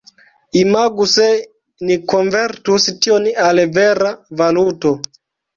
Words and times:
Imagu 0.61 1.05
se 1.15 1.27
ni 1.89 1.97
konvertus 2.13 2.89
tion 3.07 3.29
al 3.45 3.63
vera 3.79 4.11
valuto. 4.41 4.97